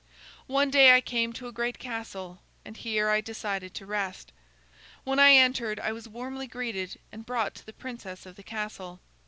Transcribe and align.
"One 0.47 0.71
day 0.71 0.95
I 0.95 0.99
came 0.99 1.31
to 1.33 1.47
a 1.47 1.51
great 1.51 1.77
castle, 1.77 2.39
and 2.65 2.75
here 2.75 3.09
I 3.11 3.21
decided 3.21 3.75
to 3.75 3.85
rest. 3.85 4.31
When 5.03 5.19
I 5.19 5.33
entered, 5.33 5.79
I 5.79 5.91
was 5.91 6.09
warmly 6.09 6.47
greeted 6.47 6.97
and 7.11 7.23
brought 7.23 7.53
to 7.53 7.65
the 7.67 7.73
princess 7.73 8.25
of 8.25 8.35
the 8.35 8.41
castle. 8.41 8.99